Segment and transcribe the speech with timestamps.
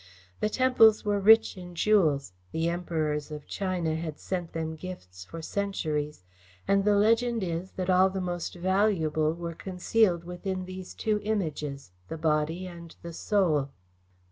[0.39, 5.43] The temples were rich in jewels the emperors of China had sent them gifts for
[5.43, 6.23] centuries
[6.67, 11.91] and the legend is that all the most valuable were concealed within these two Images
[12.07, 13.69] the Body and the Soul."